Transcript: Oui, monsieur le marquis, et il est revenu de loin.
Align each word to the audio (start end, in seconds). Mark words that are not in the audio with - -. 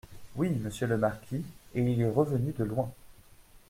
Oui, 0.35 0.49
monsieur 0.49 0.87
le 0.87 0.97
marquis, 0.97 1.45
et 1.75 1.83
il 1.83 2.01
est 2.01 2.09
revenu 2.09 2.53
de 2.57 2.63
loin. 2.63 2.91